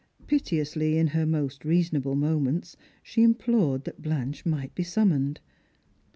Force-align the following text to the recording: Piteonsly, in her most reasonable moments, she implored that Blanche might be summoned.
Piteonsly, 0.25 0.95
in 0.97 1.05
her 1.09 1.27
most 1.27 1.63
reasonable 1.63 2.15
moments, 2.15 2.75
she 3.03 3.21
implored 3.21 3.83
that 3.83 4.01
Blanche 4.01 4.47
might 4.47 4.73
be 4.73 4.81
summoned. 4.81 5.39